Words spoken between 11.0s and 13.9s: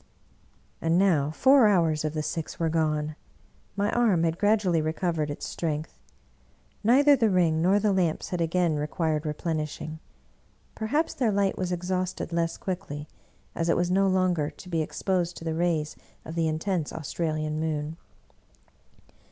their light was exhausted less quickly, as it